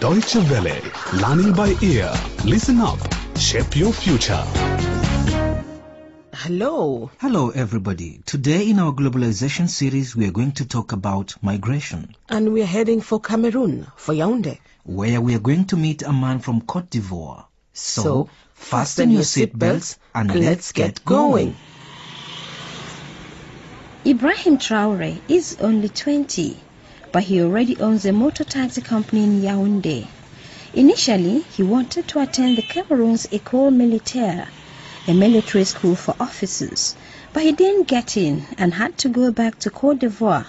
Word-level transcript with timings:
Deutsche 0.00 0.36
Welle, 0.50 0.80
learning 1.20 1.52
by 1.52 1.74
ear. 1.82 2.12
Listen 2.44 2.80
up, 2.80 2.98
shape 3.38 3.76
your 3.76 3.92
future. 3.92 4.42
Hello. 6.34 7.10
Hello, 7.18 7.50
everybody. 7.50 8.20
Today, 8.26 8.68
in 8.68 8.78
our 8.78 8.92
globalization 8.92 9.68
series, 9.68 10.14
we 10.14 10.26
are 10.26 10.30
going 10.32 10.52
to 10.52 10.66
talk 10.66 10.92
about 10.92 11.34
migration, 11.42 12.14
And 12.28 12.52
we're 12.52 12.66
heading 12.66 13.00
for 13.00 13.20
Cameroon, 13.20 13.86
for 13.96 14.12
Yaoundé. 14.14 14.58
where 14.84 15.20
we 15.20 15.34
are 15.34 15.40
going 15.40 15.64
to 15.66 15.76
meet 15.76 16.02
a 16.02 16.12
man 16.12 16.38
from 16.40 16.60
Cote 16.60 16.90
d'Ivoire. 16.90 17.46
So, 17.72 18.02
So, 18.02 18.28
fasten 18.54 19.10
your 19.10 19.22
seatbelts 19.22 19.98
and 20.14 20.34
let's 20.34 20.72
get 20.72 21.04
going. 21.04 21.56
Ibrahim 24.06 24.58
Traore 24.58 25.20
is 25.28 25.56
only 25.60 25.88
20, 25.88 26.56
but 27.16 27.24
he 27.24 27.40
already 27.40 27.78
owns 27.80 28.04
a 28.04 28.12
motor 28.12 28.44
taxi 28.44 28.82
company 28.82 29.24
in 29.24 29.40
Yaoundé. 29.40 30.06
Initially, 30.74 31.38
he 31.56 31.62
wanted 31.62 32.06
to 32.06 32.20
attend 32.20 32.58
the 32.58 32.60
Cameroon's 32.74 33.26
École 33.28 33.74
Militaire, 33.74 34.46
a 35.08 35.14
military 35.14 35.64
school 35.64 35.94
for 35.94 36.14
officers, 36.20 36.94
but 37.32 37.42
he 37.42 37.52
didn't 37.52 37.88
get 37.88 38.18
in 38.18 38.44
and 38.58 38.74
had 38.74 38.98
to 38.98 39.08
go 39.08 39.32
back 39.32 39.58
to 39.60 39.70
Cote 39.70 40.00
d'Ivoire. 40.00 40.44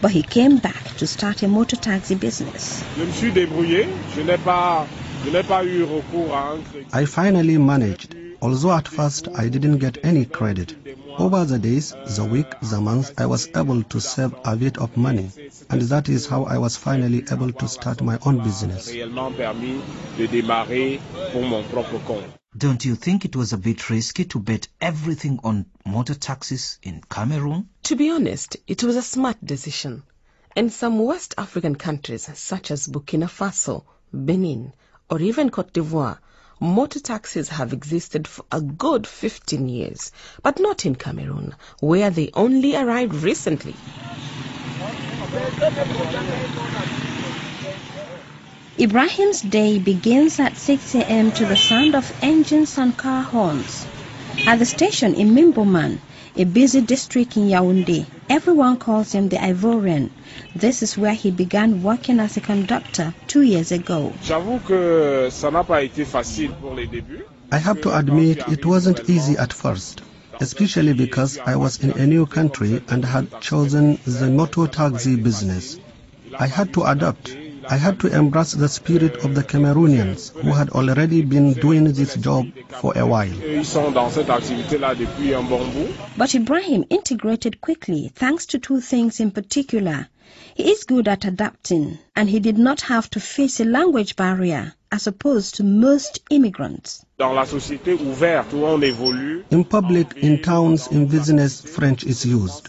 But 0.00 0.12
he 0.12 0.22
came 0.22 0.56
back 0.56 0.82
to 0.96 1.06
start 1.06 1.42
a 1.42 1.48
motor 1.48 1.76
taxi 1.76 2.14
business. 2.14 2.82
Je 2.96 3.04
me 3.04 3.12
suis 3.12 3.30
débrouillé. 3.30 3.86
Je 4.14 4.22
n'ai 4.22 4.38
pas, 4.38 4.86
je 5.26 5.30
n'ai 5.30 5.42
pas 5.42 5.62
eu 5.62 5.84
recours 5.84 6.32
à 6.32 6.52
un 6.54 6.62
crédit. 6.62 6.88
I 6.94 7.04
finally 7.04 7.58
managed, 7.58 8.16
although 8.40 8.72
at 8.72 8.88
first 8.88 9.28
I 9.36 9.50
didn't 9.50 9.76
get 9.76 9.98
any 10.02 10.24
credit. 10.24 10.74
Over 11.18 11.44
the 11.44 11.58
days, 11.58 11.94
the 12.16 12.24
week, 12.24 12.46
the 12.60 12.80
month, 12.80 13.12
I 13.18 13.26
was 13.26 13.48
able 13.56 13.82
to 13.82 14.00
save 14.00 14.32
a 14.44 14.54
bit 14.56 14.78
of 14.78 14.96
money, 14.96 15.28
and 15.68 15.82
that 15.82 16.08
is 16.08 16.26
how 16.26 16.44
I 16.44 16.58
was 16.58 16.76
finally 16.76 17.24
able 17.28 17.52
to 17.52 17.66
start 17.68 18.00
my 18.00 18.20
own 18.24 18.38
business. 18.44 18.88
réellement 18.88 19.34
permis 19.36 19.80
de 20.16 20.28
démarrer 20.28 21.00
pour 21.32 21.42
mon 21.42 21.64
propre 21.64 21.98
compte. 22.06 22.22
Don't 22.56 22.84
you 22.84 22.94
think 22.94 23.24
it 23.24 23.34
was 23.34 23.52
a 23.52 23.58
bit 23.58 23.90
risky 23.90 24.26
to 24.26 24.38
bet 24.38 24.68
everything 24.80 25.40
on 25.42 25.66
motor 25.84 26.14
taxis 26.14 26.78
in 26.84 27.02
Cameroon? 27.10 27.68
To 27.82 27.96
be 27.96 28.10
honest, 28.10 28.56
it 28.68 28.84
was 28.84 28.94
a 28.94 29.02
smart 29.02 29.44
decision. 29.44 30.04
In 30.54 30.70
some 30.70 31.00
West 31.00 31.34
African 31.36 31.74
countries, 31.74 32.30
such 32.34 32.70
as 32.70 32.86
Burkina 32.86 33.28
Faso, 33.28 33.82
Benin, 34.12 34.72
or 35.10 35.20
even 35.20 35.50
Cote 35.50 35.72
d'Ivoire, 35.72 36.18
motor 36.60 37.00
taxis 37.00 37.48
have 37.48 37.72
existed 37.72 38.26
for 38.26 38.44
a 38.50 38.60
good 38.60 39.06
15 39.06 39.68
years, 39.68 40.10
but 40.42 40.58
not 40.60 40.84
in 40.86 40.94
Cameroon, 40.94 41.54
where 41.80 42.10
they 42.10 42.30
only 42.34 42.74
arrived 42.76 43.14
recently. 43.14 43.76
Ibrahim's 48.80 49.40
day 49.40 49.78
begins 49.78 50.38
at 50.38 50.56
6 50.56 50.94
a.m. 50.94 51.32
to 51.32 51.44
the 51.44 51.56
sound 51.56 51.94
of 51.96 52.12
engines 52.22 52.78
and 52.78 52.96
car 52.96 53.22
horns. 53.22 53.88
At 54.46 54.60
the 54.60 54.66
station 54.66 55.14
in 55.14 55.34
Mimboman, 55.34 56.00
a 56.38 56.44
busy 56.44 56.80
district 56.80 57.36
in 57.36 57.48
Yaoundé, 57.48 58.06
everyone 58.30 58.76
calls 58.76 59.10
him 59.12 59.28
the 59.28 59.36
Ivorian. 59.36 60.08
This 60.54 60.82
is 60.84 60.96
where 60.96 61.12
he 61.12 61.32
began 61.32 61.82
working 61.82 62.20
as 62.20 62.36
a 62.36 62.40
conductor 62.40 63.12
two 63.26 63.42
years 63.42 63.72
ago. 63.72 64.12
J'avoue 64.22 64.60
que 64.64 65.28
ça 65.30 65.50
n'a 65.50 65.64
pas 65.64 65.82
été 65.82 66.04
facile 66.04 66.52
pour 66.60 66.74
les 66.74 66.86
débuts. 66.86 67.24
I 67.50 67.58
have 67.58 67.80
to 67.80 67.90
admit 67.96 68.38
it 68.52 68.64
wasn't 68.64 69.10
easy 69.10 69.36
at 69.36 69.52
first, 69.52 70.02
especially 70.40 70.92
because 70.92 71.38
I 71.44 71.56
was 71.56 71.82
in 71.82 71.90
a 71.90 72.06
new 72.06 72.26
country 72.26 72.82
and 72.88 73.04
had 73.04 73.40
chosen 73.40 73.98
the 74.06 74.30
motor 74.30 74.68
taxi 74.68 75.16
business. 75.16 75.78
I 76.38 76.46
had 76.46 76.72
to 76.74 76.84
adapt. 76.84 77.34
I 77.70 77.76
had 77.76 78.00
to 78.00 78.08
embrace 78.08 78.52
the 78.52 78.68
spirit 78.68 79.24
of 79.24 79.34
the 79.34 79.42
Cameroonians 79.42 80.32
who 80.32 80.52
had 80.52 80.70
already 80.70 81.20
been 81.20 81.52
doing 81.52 81.84
this 81.92 82.14
job 82.14 82.46
for 82.80 82.96
a 82.96 83.04
while. 83.04 83.30
Ils 83.44 83.66
sont 83.66 83.92
dans 83.92 84.10
cette 84.10 84.30
activité-là 84.30 84.94
depuis 84.94 85.34
un 85.34 85.42
bon 85.42 85.66
bout. 85.72 85.92
But 86.16 86.34
Ibrahim 86.34 86.84
integrated 86.88 87.60
quickly 87.60 88.10
thanks 88.14 88.46
to 88.46 88.58
two 88.58 88.80
things 88.80 89.20
in 89.20 89.32
particular. 89.32 90.08
He 90.54 90.70
is 90.70 90.84
good 90.84 91.08
at 91.08 91.26
adapting 91.26 91.98
and 92.16 92.30
he 92.30 92.40
did 92.40 92.56
not 92.56 92.80
have 92.80 93.10
to 93.10 93.20
face 93.20 93.60
a 93.60 93.64
language 93.66 94.16
barrier 94.16 94.72
as 94.90 95.06
opposed 95.06 95.56
to 95.56 95.62
most 95.62 96.20
immigrants. 96.30 97.04
Dans 97.18 97.34
la 97.34 97.44
société 97.44 97.92
ouverte 97.92 98.54
où 98.54 98.64
on 98.64 98.80
évolue, 98.80 99.44
In 99.50 99.62
public, 99.64 100.16
in 100.22 100.38
towns, 100.38 100.88
in 100.90 101.04
business, 101.06 101.60
French 101.60 102.04
is 102.04 102.24
used. 102.24 102.68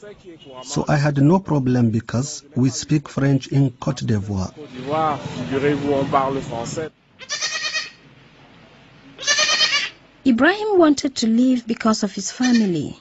So 0.63 0.85
I 0.87 0.97
had 0.97 1.17
no 1.21 1.39
problem 1.39 1.89
because 1.89 2.43
we 2.55 2.69
speak 2.69 3.07
French 3.09 3.47
in 3.47 3.71
Cote 3.79 4.05
d'Ivoire. 4.05 4.51
Côte 4.53 4.71
d'Ivoire, 4.73 5.19
figurez-vous, 5.19 5.93
on 5.93 6.05
parle 6.05 6.41
français. 6.41 6.89
Ibrahim 10.25 10.77
wanted 10.77 11.15
to 11.15 11.27
leave 11.27 11.65
because 11.65 12.03
of 12.03 12.11
his 12.11 12.31
family. 12.31 12.97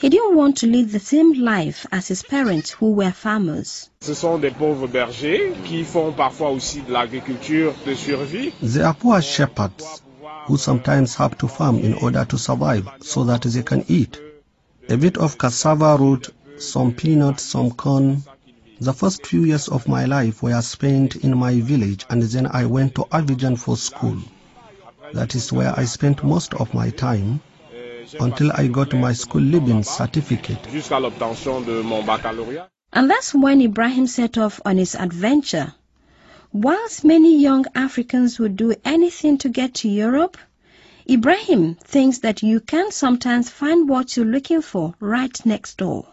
He 0.00 0.08
didn't 0.08 0.34
want 0.34 0.56
to 0.58 0.66
lead 0.66 0.90
the 0.90 0.98
same 1.00 1.32
life 1.34 1.84
as 1.92 2.08
his 2.08 2.22
parents 2.22 2.70
who 2.70 2.92
were 2.92 3.10
farmers. 3.12 3.90
Ce 4.00 4.14
sont 4.14 4.40
des 4.40 4.50
pauvres 4.50 4.88
bergers 4.88 5.54
qui 5.66 5.84
font 5.84 6.12
parfois 6.16 6.50
aussi 6.50 6.80
de 6.80 6.90
l'agriculture 6.92 7.74
de 7.84 7.94
survie. 7.94 8.52
They 8.62 8.82
are 8.82 8.94
poor 8.94 9.20
shepherds 9.20 10.00
who 10.46 10.56
sometimes 10.56 11.14
have 11.16 11.36
to 11.38 11.48
farm 11.48 11.80
in 11.80 11.92
order 11.94 12.24
to 12.24 12.38
survive 12.38 12.88
so 13.02 13.24
that 13.24 13.42
they 13.42 13.62
can 13.62 13.84
eat. 13.88 14.18
A 14.88 14.96
bit 14.96 15.18
of 15.18 15.36
cassava 15.36 15.96
root, 15.98 16.30
some 16.60 16.92
peanuts, 16.92 17.42
some 17.42 17.70
corn. 17.70 18.22
The 18.80 18.92
first 18.92 19.26
few 19.26 19.44
years 19.44 19.68
of 19.68 19.88
my 19.88 20.04
life 20.04 20.42
were 20.42 20.60
spent 20.62 21.16
in 21.16 21.36
my 21.36 21.60
village 21.60 22.04
and 22.10 22.22
then 22.22 22.46
I 22.46 22.66
went 22.66 22.94
to 22.96 23.04
Abidjan 23.04 23.58
for 23.58 23.76
school. 23.76 24.18
That 25.12 25.34
is 25.34 25.52
where 25.52 25.72
I 25.78 25.86
spent 25.86 26.22
most 26.22 26.54
of 26.54 26.72
my 26.74 26.90
time 26.90 27.40
until 28.18 28.52
I 28.52 28.66
got 28.66 28.92
my 28.92 29.12
school 29.12 29.42
living 29.42 29.82
certificate. 29.82 30.66
And 32.92 33.10
that's 33.10 33.34
when 33.34 33.60
Ibrahim 33.60 34.06
set 34.06 34.38
off 34.38 34.60
on 34.64 34.76
his 34.76 34.94
adventure. 34.94 35.74
Whilst 36.52 37.04
many 37.04 37.40
young 37.40 37.66
Africans 37.74 38.38
would 38.38 38.56
do 38.56 38.74
anything 38.84 39.38
to 39.38 39.48
get 39.48 39.74
to 39.74 39.88
Europe, 39.88 40.36
Ibrahim 41.08 41.76
thinks 41.76 42.18
that 42.18 42.42
you 42.42 42.60
can 42.60 42.90
sometimes 42.90 43.48
find 43.48 43.88
what 43.88 44.16
you're 44.16 44.26
looking 44.26 44.60
for 44.60 44.94
right 45.00 45.46
next 45.46 45.78
door. 45.78 46.06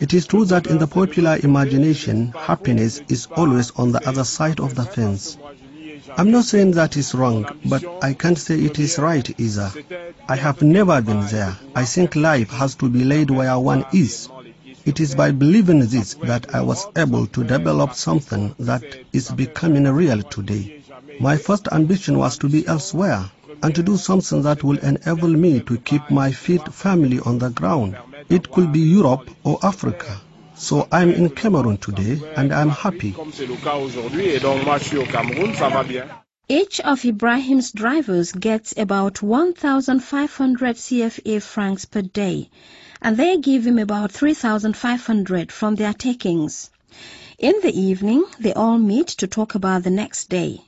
It 0.00 0.12
is 0.12 0.26
true 0.26 0.44
that 0.44 0.66
in 0.66 0.78
the 0.78 0.86
popular 0.86 1.38
imagination, 1.42 2.34
happiness 2.36 3.00
is 3.08 3.26
always 3.34 3.70
on 3.72 3.92
the 3.92 4.06
other 4.06 4.24
side 4.24 4.60
of 4.60 4.74
the 4.74 4.84
fence. 4.84 5.38
I'm 6.18 6.30
not 6.30 6.44
saying 6.44 6.72
that 6.72 6.98
is 6.98 7.14
wrong, 7.14 7.46
but 7.64 7.82
I 8.02 8.12
can't 8.12 8.38
say 8.38 8.58
it 8.60 8.78
is 8.78 8.98
right 8.98 9.28
either. 9.40 9.72
I 10.28 10.36
have 10.36 10.60
never 10.60 11.00
been 11.00 11.26
there. 11.26 11.56
I 11.74 11.86
think 11.86 12.16
life 12.16 12.50
has 12.50 12.74
to 12.76 12.90
be 12.90 13.04
laid 13.04 13.30
where 13.30 13.58
one 13.58 13.86
is. 13.94 14.28
It 14.84 15.00
is 15.00 15.14
by 15.14 15.30
believing 15.30 15.80
this 15.86 16.12
that 16.24 16.54
I 16.54 16.60
was 16.60 16.86
able 16.94 17.26
to 17.28 17.44
develop 17.44 17.94
something 17.94 18.54
that 18.58 18.84
is 19.12 19.30
becoming 19.30 19.84
real 19.84 20.22
today. 20.22 20.82
My 21.18 21.38
first 21.38 21.68
ambition 21.72 22.18
was 22.18 22.36
to 22.38 22.48
be 22.50 22.66
elsewhere 22.66 23.30
and 23.64 23.74
to 23.74 23.82
do 23.82 23.96
something 23.96 24.42
that 24.42 24.62
will 24.62 24.78
enable 24.80 25.28
me 25.44 25.58
to 25.60 25.78
keep 25.78 26.10
my 26.10 26.30
feet 26.30 26.70
firmly 26.70 27.18
on 27.20 27.38
the 27.38 27.48
ground. 27.48 27.96
It 28.28 28.50
could 28.50 28.70
be 28.72 28.80
Europe 28.80 29.30
or 29.42 29.58
Africa. 29.62 30.20
So 30.54 30.86
I'm 30.92 31.10
in 31.10 31.30
Cameroon 31.30 31.78
today 31.78 32.20
and 32.36 32.52
I'm 32.52 32.68
happy. 32.68 33.12
comme 33.12 33.32
c'est 33.32 33.46
le 33.46 33.56
cas 33.56 33.76
aujourd'hui, 33.76 34.26
et 34.34 34.40
donc 34.40 34.66
moi 34.66 34.76
je 34.76 34.84
suis 34.84 34.98
au 34.98 35.06
Cameroun, 35.06 35.54
ça 35.54 35.70
va 35.70 35.82
bien. 35.82 36.04
Each 36.46 36.78
of 36.80 37.06
Ibrahim's 37.06 37.72
drivers 37.72 38.32
gets 38.32 38.74
about 38.76 39.22
1,500 39.22 40.76
CFA 40.76 41.40
francs 41.40 41.86
per 41.86 42.02
day, 42.02 42.50
and 43.00 43.16
they 43.16 43.38
give 43.38 43.66
him 43.66 43.78
about 43.78 44.12
3,500 44.12 45.50
from 45.50 45.76
their 45.76 45.94
takings. 45.94 46.70
In 47.38 47.54
the 47.62 47.72
evening, 47.72 48.24
they 48.38 48.52
all 48.52 48.76
meet 48.76 49.08
to 49.08 49.26
talk 49.26 49.54
about 49.54 49.84
the 49.84 49.90
next 49.90 50.28
day. 50.28 50.60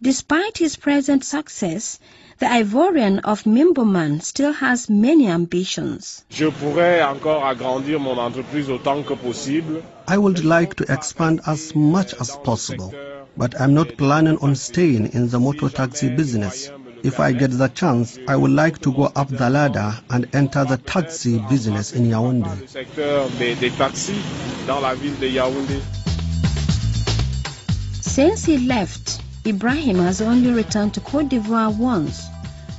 Despite 0.00 0.58
his 0.58 0.76
present 0.76 1.24
success, 1.24 1.98
the 2.38 2.46
Ivorian 2.46 3.20
of 3.24 3.42
Mimboman 3.42 4.22
still 4.22 4.52
has 4.52 4.88
many 4.88 5.28
ambitions. 5.28 6.24
Je 6.30 6.46
pourrais 6.50 7.02
encore 7.02 7.44
agrandir 7.44 7.98
mon 7.98 8.16
entreprise 8.16 8.70
autant 8.70 9.02
que 9.02 9.14
possible. 9.14 9.82
I 10.06 10.18
would 10.18 10.44
like 10.44 10.76
to 10.76 10.84
expand 10.92 11.40
as 11.46 11.74
much 11.74 12.14
as 12.20 12.36
possible, 12.44 12.94
but 13.36 13.60
I'm 13.60 13.74
not 13.74 13.96
planning 13.96 14.38
on 14.40 14.54
staying 14.54 15.14
in 15.14 15.28
the 15.28 15.40
motor 15.40 15.68
taxi 15.68 16.10
business. 16.10 16.70
If 17.02 17.18
I 17.18 17.32
get 17.32 17.50
the 17.50 17.68
chance, 17.68 18.18
I 18.28 18.36
would 18.36 18.52
like 18.52 18.78
to 18.80 18.92
go 18.92 19.10
up 19.16 19.28
the 19.28 19.50
ladder 19.50 19.94
and 20.08 20.28
enter 20.32 20.64
the 20.64 20.76
taxi 20.76 21.40
business 21.48 21.92
in 21.92 22.06
Yaoundé. 22.06 22.60
Le 22.60 22.66
secteur 22.68 23.28
des, 23.38 23.56
des 23.56 23.70
taxis 23.70 24.22
dans 24.68 24.80
la 24.80 24.94
ville 24.94 25.18
de 25.18 25.26
Yaoundé. 25.26 25.80
Since 28.00 28.44
he 28.44 28.58
left, 28.58 29.20
Ibrahim 29.48 29.96
has 30.00 30.20
only 30.20 30.50
returned 30.52 30.92
to 30.94 31.00
Cote 31.00 31.30
d'Ivoire 31.30 31.74
once, 31.74 32.26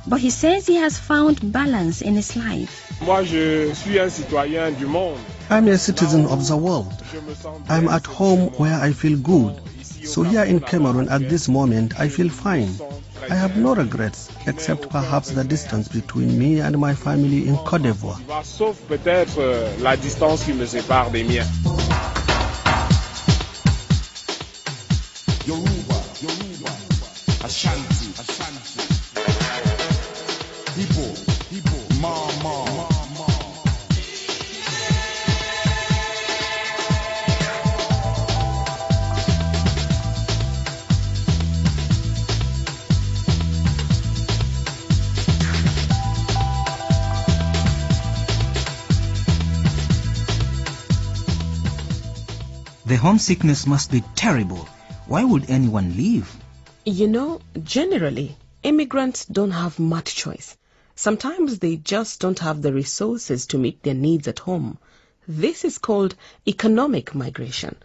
but 0.06 0.20
he 0.20 0.30
says 0.30 0.68
he 0.68 0.76
has 0.76 0.96
found 0.96 1.52
balance 1.52 2.00
in 2.00 2.14
his 2.14 2.36
life. 2.36 2.92
Moi 3.02 3.24
je 3.24 3.74
suis 3.74 3.98
un 3.98 4.08
citoyen 4.08 4.78
du 4.78 4.86
monde. 4.86 5.18
I'm 5.50 5.66
a 5.66 5.76
citizen 5.76 6.26
of 6.26 6.46
the 6.46 6.56
world. 6.56 6.92
I'm 7.68 7.88
at 7.88 8.06
home 8.06 8.50
where 8.58 8.78
I 8.80 8.92
feel 8.92 9.18
good. 9.18 9.60
So 10.04 10.22
here 10.22 10.44
in 10.44 10.60
Cameroon 10.60 11.08
at 11.08 11.28
this 11.28 11.48
moment, 11.48 11.98
I 11.98 12.08
feel 12.08 12.28
fine. 12.28 12.70
I 13.28 13.34
have 13.34 13.56
no 13.56 13.74
regrets, 13.74 14.30
except 14.46 14.88
perhaps 14.90 15.30
the 15.32 15.42
distance 15.42 15.88
between 15.88 16.38
me 16.38 16.60
and 16.60 16.78
my 16.78 16.94
family 16.94 17.48
in 17.48 17.56
Côte 17.56 17.82
d'Ivoire. 17.82 18.18
Ashanti, 27.70 28.10
Ashanti, 28.18 28.90
Ma, 32.00 32.14
Ma. 32.42 32.64
The 52.84 52.96
homesickness 52.96 53.68
must 53.68 53.92
be 53.92 54.02
terrible. 54.16 54.68
Why 55.06 55.22
would 55.22 55.48
anyone 55.48 55.96
leave? 55.96 56.39
You 56.86 57.08
know, 57.08 57.42
generally, 57.62 58.38
immigrants 58.62 59.26
don't 59.26 59.50
have 59.50 59.78
much 59.78 60.14
choice. 60.16 60.56
Sometimes 60.94 61.58
they 61.58 61.76
just 61.76 62.20
don't 62.20 62.38
have 62.38 62.62
the 62.62 62.72
resources 62.72 63.46
to 63.48 63.58
meet 63.58 63.82
their 63.82 63.92
needs 63.92 64.26
at 64.28 64.38
home. 64.38 64.78
This 65.28 65.66
is 65.66 65.76
called 65.76 66.14
economic 66.48 67.14
migration. 67.14 67.76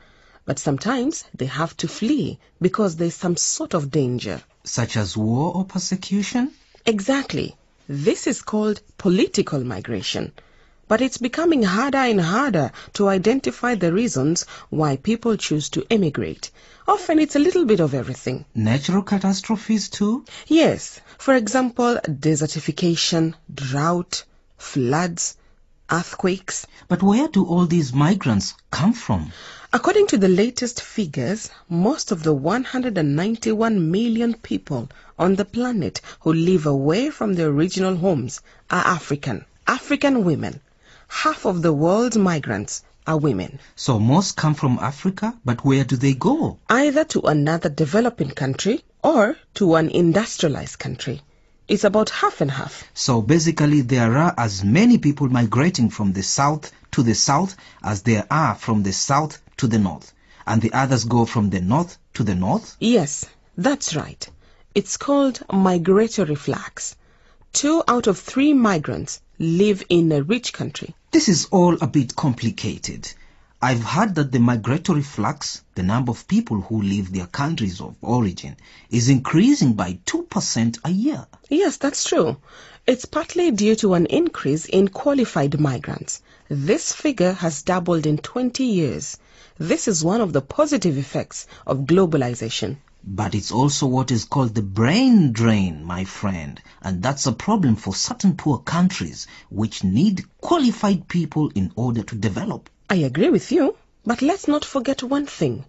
But 0.46 0.60
sometimes 0.60 1.26
they 1.36 1.48
have 1.48 1.76
to 1.78 1.90
flee 1.90 2.40
because 2.62 2.96
there's 2.96 3.16
some 3.16 3.36
sort 3.36 3.74
of 3.74 3.92
danger. 3.92 4.42
Such 4.64 4.96
as 4.96 5.18
war 5.18 5.54
or 5.54 5.66
persecution? 5.66 6.54
Exactly. 6.86 7.58
This 7.90 8.28
is 8.28 8.42
called 8.42 8.80
political 8.98 9.62
migration. 9.62 10.32
But 10.88 11.02
it's 11.02 11.18
becoming 11.18 11.64
harder 11.64 11.98
and 11.98 12.22
harder 12.22 12.72
to 12.94 13.08
identify 13.08 13.74
the 13.74 13.92
reasons 13.92 14.46
why 14.70 14.98
people 14.98 15.36
choose 15.36 15.68
to 15.70 15.86
emigrate. 15.90 16.52
Often 16.88 17.18
it's 17.18 17.36
a 17.36 17.40
little 17.40 17.66
bit 17.66 17.80
of 17.80 17.96
everything. 17.96 18.46
Natural 18.54 19.02
catastrophes 19.02 19.90
too? 19.90 20.26
Yes, 20.46 21.00
for 21.18 21.34
example, 21.34 22.00
desertification, 22.06 23.34
drought, 23.52 24.26
floods, 24.58 25.38
earthquakes. 25.92 26.68
But 26.88 27.02
where 27.02 27.28
do 27.30 27.44
all 27.46 27.66
these 27.66 27.92
migrants 27.92 28.54
come 28.70 28.94
from? 28.94 29.32
According 29.74 30.08
to 30.08 30.18
the 30.18 30.30
latest 30.30 30.82
figures, 30.82 31.50
most 31.68 32.12
of 32.12 32.22
the 32.22 32.34
191 32.34 33.92
million 33.92 34.36
people 34.36 34.90
on 35.18 35.36
the 35.36 35.46
planet 35.46 36.02
who 36.20 36.34
live 36.34 36.68
away 36.68 37.10
from 37.10 37.34
their 37.34 37.50
original 37.50 37.96
homes 37.96 38.42
are 38.70 38.86
African. 38.86 39.46
African 39.68 40.24
women. 40.24 40.62
Half 41.08 41.46
of 41.46 41.62
the 41.62 41.74
world's 41.74 42.18
migrants 42.18 42.84
are 43.08 43.18
women. 43.18 43.60
So 43.76 44.00
most 44.00 44.36
come 44.36 44.56
from 44.56 44.80
Africa, 44.80 45.34
but 45.46 45.64
where 45.64 45.84
do 45.84 45.96
they 45.96 46.14
go? 46.14 46.58
either 46.70 47.04
to 47.06 47.22
another 47.22 47.70
developing 47.70 48.32
country 48.32 48.84
or 49.04 49.38
to 49.56 49.76
an 49.76 49.90
industrialized 49.90 50.80
country. 50.80 51.22
It's 51.68 51.84
about 51.84 52.10
half 52.10 52.42
and 52.42 52.52
half. 52.52 52.84
So 52.94 53.22
basically 53.22 53.82
there 53.82 54.16
are 54.18 54.34
as 54.38 54.64
many 54.64 54.98
people 54.98 55.28
migrating 55.30 55.90
from 55.90 56.14
the 56.14 56.24
south 56.24 56.72
to 56.92 57.04
the 57.04 57.16
south 57.16 57.56
as 57.84 58.04
there 58.04 58.26
are 58.30 58.56
from 58.56 58.84
the 58.84 58.94
south 58.94 59.42
to 59.58 59.68
the 59.68 59.80
north. 59.80 60.14
And 60.48 60.62
the 60.62 60.74
others 60.74 61.06
go 61.06 61.26
from 61.26 61.50
the 61.50 61.62
north 61.62 61.98
to 62.16 62.24
the 62.24 62.36
north? 62.36 62.78
Yes, 62.80 63.26
that's 63.58 63.96
right. 63.96 64.30
It's 64.76 64.98
called 64.98 65.42
migratory 65.52 66.36
flux. 66.36 66.96
Two 67.52 67.84
out 67.88 68.08
of 68.08 68.20
three 68.20 68.54
migrants 68.54 69.22
live 69.40 69.84
in 69.90 70.12
a 70.12 70.24
rich 70.24 70.54
country. 70.54 70.96
This 71.12 71.28
is 71.30 71.46
all 71.52 71.78
a 71.82 71.88
bit 71.88 72.16
complicated. 72.16 73.14
I've 73.62 73.84
heard 73.84 74.16
that 74.16 74.32
the 74.32 74.40
migratory 74.40 75.02
flux, 75.02 75.62
the 75.74 75.84
number 75.84 76.12
of 76.12 76.28
people 76.28 76.62
who 76.62 76.82
leave 76.82 77.12
their 77.12 77.26
countries 77.26 77.82
of 77.82 77.96
origin, 78.02 78.58
is 78.90 79.10
increasing 79.10 79.74
by 79.74 80.00
2% 80.06 80.80
a 80.84 80.92
year. 80.92 81.26
Yes, 81.50 81.78
that's 81.78 82.04
true. 82.04 82.38
It's 82.86 83.06
partly 83.06 83.52
due 83.52 83.76
to 83.78 83.96
an 83.96 84.06
increase 84.06 84.66
in 84.66 84.90
qualified 84.90 85.60
migrants. 85.60 86.22
This 86.50 86.94
figure 86.94 87.34
has 87.34 87.64
doubled 87.64 88.06
in 88.06 88.20
20 88.20 88.64
years. 88.64 89.18
This 89.58 89.88
is 89.88 90.04
one 90.04 90.22
of 90.22 90.34
the 90.34 90.42
positive 90.42 90.98
effects 90.98 91.48
of 91.66 91.88
globalization. 91.88 92.78
But 93.08 93.36
it's 93.36 93.52
also 93.52 93.86
what 93.86 94.10
is 94.10 94.26
called 94.26 94.56
the 94.56 94.64
brain 94.64 95.32
drain, 95.32 95.84
my 95.84 96.06
friend. 96.06 96.60
And 96.82 97.04
that's 97.04 97.28
a 97.28 97.32
problem 97.32 97.76
for 97.76 97.94
certain 97.94 98.36
poor 98.36 98.58
countries 98.58 99.28
which 99.50 99.84
need 99.84 100.26
qualified 100.42 101.08
people 101.08 101.52
in 101.54 101.72
order 101.76 102.02
to 102.02 102.16
develop. 102.16 102.68
I 102.90 102.96
agree 102.96 103.30
with 103.30 103.52
you, 103.52 103.78
but 104.06 104.24
let's 104.24 104.48
not 104.48 104.66
forget 104.66 105.04
one 105.04 105.28
thing. 105.28 105.66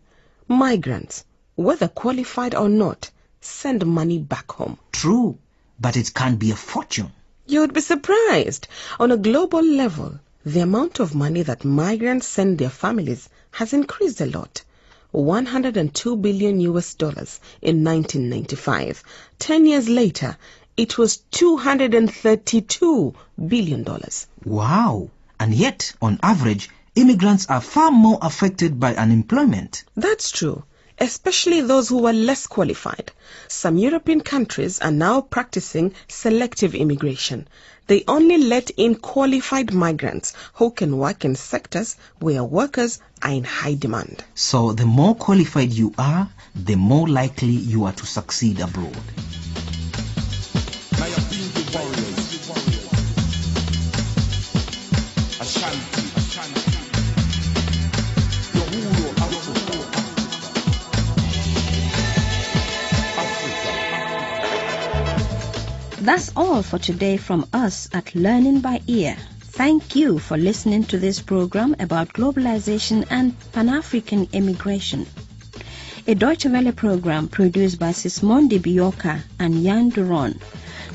Migrants, 0.49 1.25
whether 1.57 1.89
qualified 1.89 2.55
or 2.55 2.71
not, 2.71 3.11
send 3.43 3.85
money 3.85 4.19
back 4.19 4.53
home. 4.53 4.79
True, 4.93 5.37
but 5.79 5.97
it 5.97 6.15
can 6.15 6.37
be 6.37 6.53
a 6.53 6.57
fortune. 6.57 7.13
You'd 7.47 7.75
be 7.75 7.83
surprised. 7.83 8.67
On 8.99 9.13
a 9.13 9.17
global 9.19 9.63
level, 9.63 10.19
the 10.45 10.61
amount 10.61 11.01
of 11.01 11.15
money 11.15 11.43
that 11.43 11.67
migrants 11.67 12.27
send 12.27 12.59
their 12.59 12.71
families 12.71 13.29
has 13.51 13.75
increased 13.75 14.23
a 14.23 14.27
lot. 14.27 14.63
102 15.17 16.17
billion 16.17 16.61
US 16.61 16.93
dollars 16.93 17.41
in 17.63 17.83
1995. 17.83 19.03
Ten 19.39 19.65
years 19.65 19.89
later, 19.89 20.37
it 20.77 20.99
was 20.99 21.17
232 21.31 23.15
billion 23.49 23.83
dollars. 23.83 24.27
Wow! 24.45 25.09
And 25.41 25.55
yet, 25.55 25.95
on 26.03 26.21
average, 26.23 26.69
immigrants 26.95 27.47
are 27.47 27.63
far 27.63 27.91
more 27.91 28.19
affected 28.21 28.79
by 28.79 28.95
unemployment. 28.95 29.85
That's 29.95 30.31
true, 30.31 30.65
especially 30.99 31.61
those 31.61 31.89
who 31.89 32.07
are 32.07 32.13
less 32.13 32.47
qualified. 32.47 33.13
Some 33.49 33.77
European 33.79 34.21
countries 34.21 34.81
are 34.81 34.91
now 34.91 35.21
practicing 35.21 35.95
selective 36.09 36.75
immigration. 36.75 37.49
They 37.87 38.03
only 38.09 38.39
let 38.39 38.71
in 38.71 38.97
qualified 38.97 39.73
migrants 39.73 40.33
who 40.55 40.71
can 40.71 40.99
work 40.99 41.25
in 41.25 41.37
sectors 41.37 41.97
where 42.19 42.43
workers 42.43 42.99
are 43.23 43.31
in 43.31 43.45
high 43.45 43.75
demand. 43.75 44.25
So 44.35 44.73
the 44.73 44.87
more 44.87 45.15
qualified 45.15 45.73
you 45.73 45.95
are, 45.97 46.29
the 46.55 46.75
more 46.77 47.09
likely 47.09 47.53
you 47.53 47.85
are 47.85 47.93
to 47.93 48.07
succeed 48.07 48.61
abroad. 48.61 48.97
That's 66.07 66.31
all 66.37 66.63
for 66.63 66.79
today 66.79 67.17
from 67.17 67.47
us 67.53 67.89
at 67.93 68.15
Learning 68.15 68.61
by 68.61 68.81
Ear. 68.87 69.17
Thank 69.41 69.97
you 69.97 70.21
for 70.21 70.37
listening 70.37 70.85
to 70.85 70.99
this 70.99 71.21
program 71.21 71.75
about 71.81 72.13
globalization 72.13 73.05
and 73.11 73.35
Pan-African 73.51 74.29
immigration. 74.33 75.07
A 76.07 76.15
Deutsche 76.15 76.47
Welle 76.47 76.71
program 76.71 77.27
produced 77.27 77.81
by 77.81 77.91
Sismondi 77.91 78.61
Bioka 78.61 79.23
and 79.41 79.65
Jan 79.65 79.91
Duron. 79.91 80.41